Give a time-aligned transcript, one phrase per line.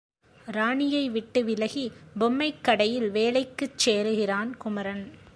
[0.51, 1.91] ராணியைவிட்டு விலகி,
[2.19, 5.11] பொம்மைக் கடையில் வேலைக்குச் சேருகிறான் குமரன்.